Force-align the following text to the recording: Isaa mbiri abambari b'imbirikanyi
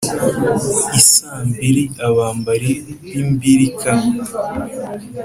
Isaa 0.99 1.41
mbiri 1.49 1.83
abambari 2.07 2.71
b'imbirikanyi 3.11 4.11